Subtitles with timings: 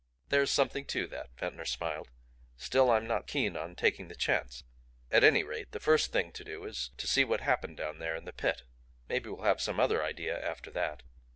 [0.29, 2.09] "There's something to that," Ventnor smiled.
[2.57, 4.63] "Still I'm not keen on taking the chance.
[5.11, 8.15] At any rate, the first thing to do is to see what happened down there
[8.15, 8.63] in the Pit.
[9.09, 11.03] Maybe we'll have some other idea after that."